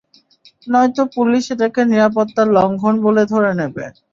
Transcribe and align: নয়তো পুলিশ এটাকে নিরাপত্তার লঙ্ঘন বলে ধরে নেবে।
নয়তো 0.67 1.03
পুলিশ 1.15 1.43
এটাকে 1.53 1.81
নিরাপত্তার 1.91 2.47
লঙ্ঘন 2.57 2.95
বলে 3.05 3.23
ধরে 3.31 3.51
নেবে। 3.59 3.85